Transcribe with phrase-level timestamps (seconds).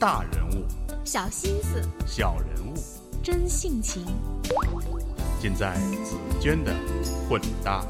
[0.00, 0.64] 大人物，
[1.04, 2.74] 小心思，小人物，
[3.20, 4.06] 真性情，
[5.40, 5.74] 尽在
[6.04, 6.72] 紫娟的
[7.28, 7.84] 混搭。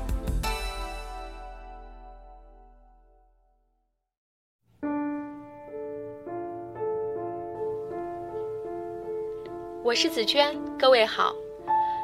[9.85, 11.35] 我是紫娟，各位好。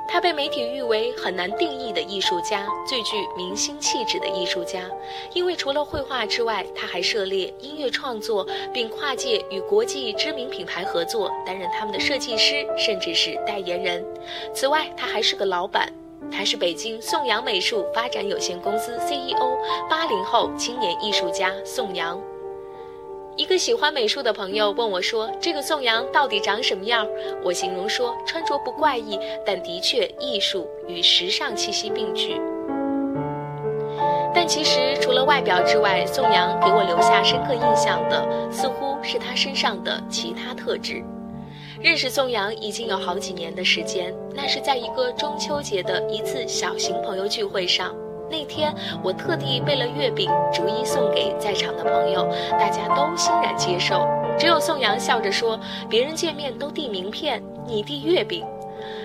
[0.07, 4.89] 他被媒体誉为很难定义的艺术家，最具明星气质的艺术家。
[5.33, 14.05] 因为除了绘画之外，他还涉猎音乐创作，并跨界与国际知名品牌合作，担任他们的设计师，甚至是代言人。
[14.55, 15.93] 此外，他还是个老板。
[16.33, 19.57] 他是北京颂扬美术发展有限公司 CEO，
[19.91, 22.19] 八零后青年艺术家宋阳。
[23.37, 27.05] 一个喜欢美术的朋友问我说：“这个宋阳到底长什么样？”
[27.43, 32.41] 我形容说：“穿着不怪异，但的确艺术与时尚气息并举。”
[34.33, 41.03] 但其实除了外表之外，宋阳给我留下深刻印象的，似乎是他身上的其他特质。
[41.81, 47.93] 认识宋阳已经有好几年的时间，那是在一个中秋节的一次小型朋友聚会上。
[48.31, 54.07] 那天，我特地备了月饼，逐一送给在场的朋友，大家都欣然接受。
[54.39, 55.59] 只有宋阳笑着说
[55.89, 58.45] ：“别人见面都递名片，你递月饼。”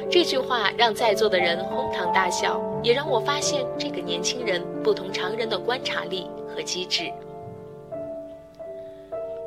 [0.09, 7.11] 这句话让在座的人哄堂大笑，也让我发现这个年轻人不同常人的观察力和机智。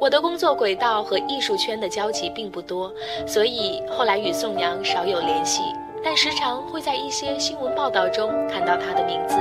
[0.01, 2.93] 我的工作轨道和艺术圈的交集并不多，
[3.27, 5.63] 所以后来与宋阳少有联系。
[6.05, 9.37] 但时常会在一些新闻报道中看到他的名字，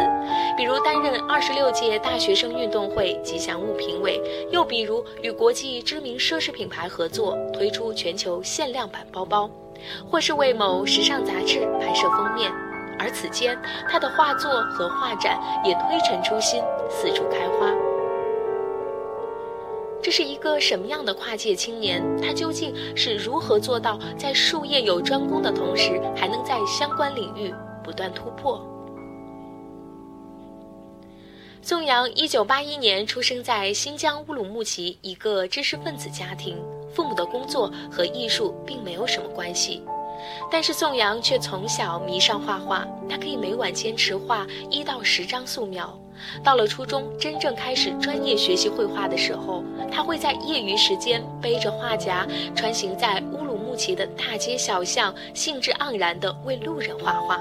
[0.56, 9.50] 比如担任二十六届大学生运动会吉祥物评委，又比如与国际知名奢侈品牌合作推出全球限量版包包，
[10.10, 12.52] 或是为某时尚杂志拍摄封面。
[13.00, 17.71] 而此间，他的画作和画展也推陈出新，四处开花。
[20.04, 22.02] 这是一个什么样的跨界青年？
[22.20, 27.54] 他究竟是如何做到在术业有专攻的同时，还能在相关领域
[27.84, 28.60] 不断突破？
[31.62, 36.58] 宋阳一九八一年出生在新疆乌鲁木齐一个知识分子家庭，
[36.92, 39.84] 父母的工作和艺术并没有什么关系，
[40.52, 45.98] 但是宋阳却从小迷上画画，他可以每晚坚持画一到十张素描。
[46.44, 57.40] 到了初中，真正开始专业学习绘画的时候，他会在业余时间背着画夹，穿行在乌鲁木齐的大街小巷，兴致盎然地为路人画画。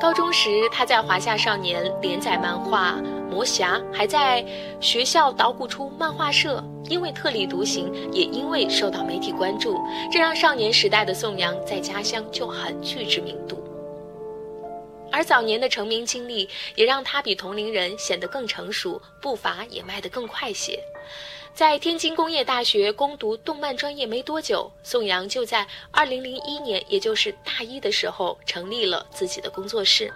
[0.00, 2.92] 高中时，他在华夏少年连载漫画
[3.30, 4.44] 《魔侠》，还在
[4.80, 6.62] 学校捣鼓出漫画社。
[6.88, 9.78] 因为特立独行，也因为受到媒体关注，
[10.10, 13.62] 这让少年时代的宋阳在家乡就很具知名度。
[15.12, 20.82] 而早年的成名经历也让他比同龄人显得更成熟，步伐也迈得更快些。
[21.52, 30.10] 在天津工业大学攻读动漫专业没多久，宋阳就在2001年，也就是大一的时候，成立了自己的工作室。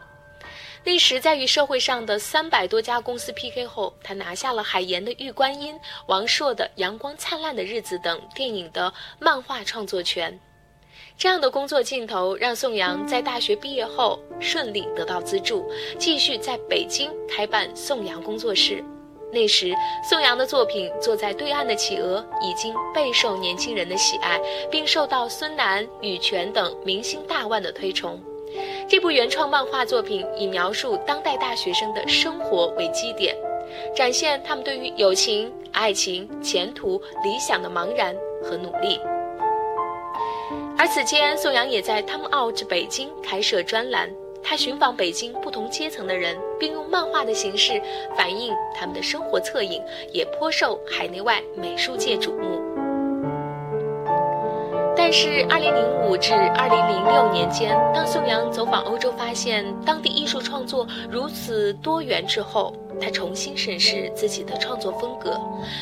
[0.84, 5.75] 那时在与社会上的三百多家公司 PK 后，他拿下了海岩的《玉观音》、
[6.06, 10.38] 王朔的《阳光灿烂的日子》等电影的漫画创作权。
[11.16, 15.65] 这样的工作劲头让宋阳在大学毕业后顺利得到资助，
[15.98, 18.84] 继续在北京开办宋阳工作室。
[19.32, 19.72] 那时，
[20.03, 28.20] 宋阳的作品《坐在对岸的企鹅》已经备受年轻人的喜爱，并受到孙楠、羽泉等明星大腕的推崇。
[28.92, 33.34] 这部原创漫画作品以描述当代大学生的生活为基点，
[33.97, 39.00] 展现他们对于友情、爱情、前途、理想的茫然和努力。
[40.76, 44.10] 而此间，宋阳也在 Time Out 北京开设专栏，
[44.42, 47.81] 他寻访北京不同阶层的人，并用漫画的形式
[48.14, 49.82] 反映他们的生活侧影，
[50.12, 52.61] 也颇受海内外美术界瞩目。
[55.12, 65.38] 是，二零零五至二零零六年间，当宋阳走访欧洲，发现当地艺术创作如此多元之后，他重新审视自己的创作风格。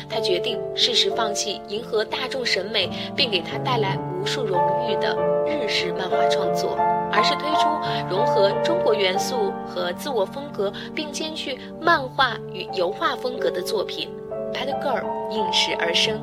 [0.09, 3.97] 他决定适时放弃迎合大众审美，并给他带来。
[4.21, 5.17] 无数荣誉的
[5.47, 6.77] 日式漫画创作，
[7.11, 7.67] 而是推出
[8.07, 14.09] 融合中国元素和自我风格，并兼具漫画与油画风格的作品
[14.53, 15.01] 《Pad Girl》
[15.31, 16.21] 应时而生。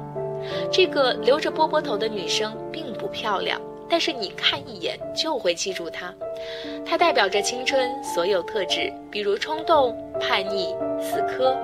[0.71, 6.15] 这个留着波波头的女生并漂亮，但是你看一眼就会记住它。
[6.87, 11.57] 它代表着青春所有特质，比如冲动、叛逆、死磕。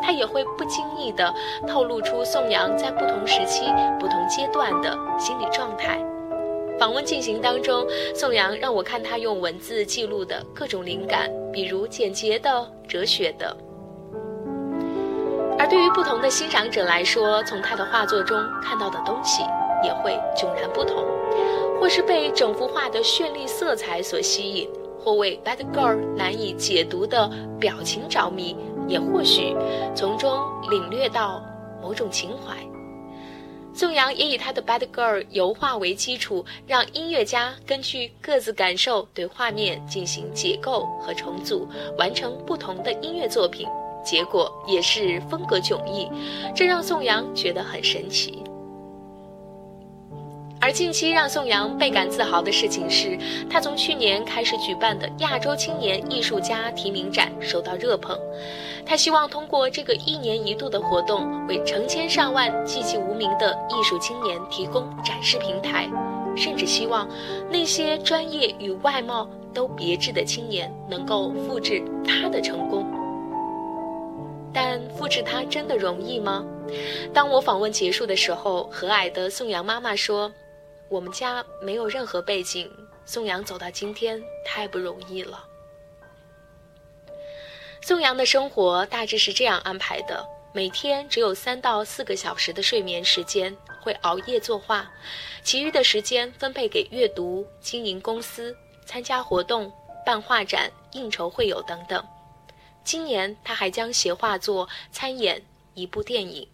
[0.00, 1.34] 他也会不经意地
[1.66, 3.64] 透露出宋阳在不同时期、
[3.98, 5.98] 不同阶段的心理状态。
[6.78, 13.54] 访问进行当中，宋阳让我看他用文字记录的各种灵感，比如简洁的、哲学的。
[15.58, 19.42] 而对于不同的欣赏者来说，从他的画作中看到的东西
[19.82, 21.04] 也会迥然不同，
[21.80, 27.30] 或是被整幅画的绚丽色彩所吸引，或为 Bad Girl 难以解读的
[27.60, 29.54] 表情着迷，也或许
[29.94, 30.38] 从中
[30.70, 31.42] 领略到
[31.82, 32.56] 某种情怀。
[33.74, 43.68] 宋阳也以他的 Bad Girl 油画为基础，让音乐家根据各自感受对画面进行解构和重组，完成不同的音乐作品。
[44.04, 46.08] 结果也是风格迥异，
[46.56, 48.42] 这让宋阳觉得很神奇。
[50.68, 53.18] 而近期让宋阳倍感自豪的事情是，
[53.48, 58.14] 他从去年开始举办的亚洲青年艺术家提名展受到热捧。
[58.84, 65.88] 他希望通过这个一年一度的活动，为成千上万寂寂无名的艺术青年提供展示平台，
[66.36, 67.08] 甚至希望
[67.50, 72.86] 那些专业与外貌都别致的青年能够复制他的成功。
[74.52, 76.44] 但复制他真的容易吗？
[77.14, 80.30] 当我访问结束的时候，和蔼的宋阳妈妈说
[80.88, 82.70] ：“我们家没有任何背景，
[83.04, 85.44] 宋阳走到今天太不容易了。”
[87.80, 94.90] 宋阳的生活大致是这样安排的：每天只有三到四个小时的睡眠时间，会熬夜作画，
[95.42, 98.54] 其余的时间分配给阅读、经营公司、
[98.84, 99.72] 参加活动、
[100.04, 102.04] 办画展、应酬会友等等。
[102.82, 105.42] 今年他还将携画作参演
[105.74, 106.46] 一部电影。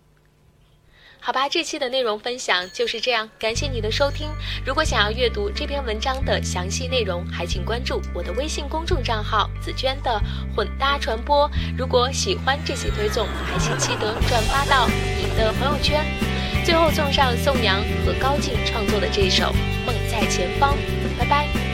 [1.26, 4.29] 好吧，这期的内容分享就是这样，感谢你的收听。
[4.62, 10.21] 如果想要阅读这篇文章的详细内容，还请关注我的微信公众账号“紫娟的
[10.55, 11.50] 混搭传播”。
[11.79, 16.05] 如果喜欢这期推送，还请记得转发到你的朋友圈。
[16.62, 19.44] 最后送上宋阳和高进创作的这首
[19.87, 20.75] 《梦在前方》，
[21.19, 21.74] 拜拜。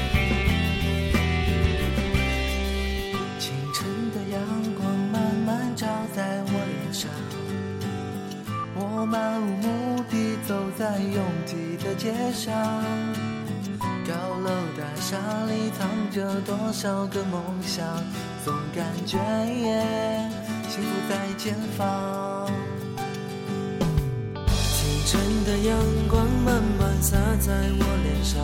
[12.01, 12.55] 街上，
[14.09, 17.87] 高楼大厦里藏着多少个梦想，
[18.43, 19.19] 总感觉
[20.67, 22.47] 幸福在前方。
[24.47, 25.77] 清晨的阳
[26.09, 28.41] 光慢慢洒在我脸上，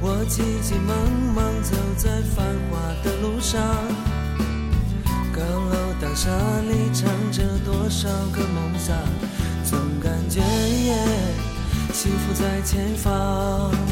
[0.00, 0.96] 我急急忙
[1.34, 3.60] 忙走在繁华的路上。
[5.30, 6.30] 高楼大厦
[6.70, 8.96] 里藏着多少个梦想，
[9.62, 10.11] 总感
[12.02, 13.91] 幸福在前方。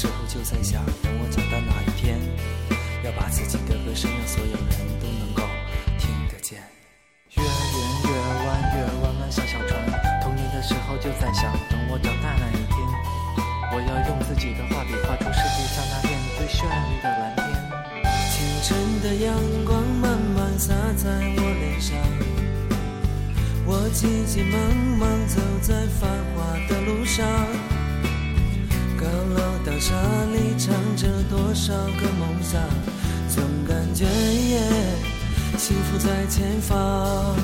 [0.00, 2.16] 时候就在想，等我长大那一天，
[3.04, 5.44] 要把自己的歌声让所有人都能够
[5.98, 6.56] 听得见。
[7.36, 7.76] 月儿圆，
[8.08, 9.76] 月儿弯，月儿弯弯，小小船。
[10.24, 12.80] 童年的时候就在想，等我长大那一天，
[13.68, 17.44] 我要用自己的画笔画出世界上那片最绚丽的蓝天。
[18.32, 18.72] 清晨
[19.04, 21.92] 的阳光慢慢洒在我脸上，
[23.66, 24.56] 我急急忙
[24.96, 27.28] 忙走在繁华的路上。
[29.34, 29.94] 楼大厦
[30.32, 32.60] 里藏着多少个梦想，
[33.28, 34.04] 总感觉
[35.56, 37.36] 幸福在前方。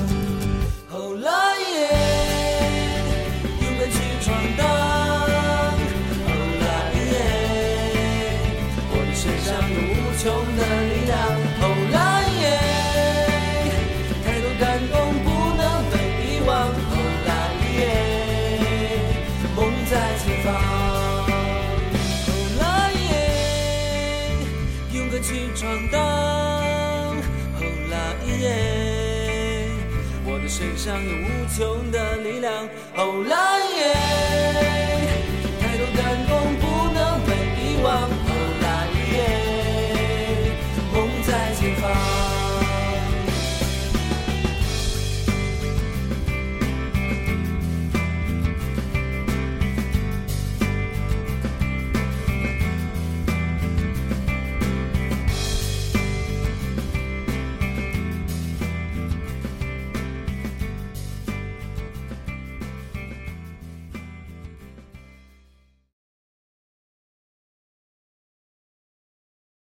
[30.57, 33.56] 身上有无穷的力量，后来。